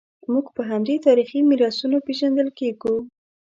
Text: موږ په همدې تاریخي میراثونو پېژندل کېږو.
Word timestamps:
موږ 0.31 0.45
په 0.55 0.61
همدې 0.69 0.95
تاریخي 1.07 1.39
میراثونو 1.49 1.97
پېژندل 2.07 2.49
کېږو. 2.59 2.95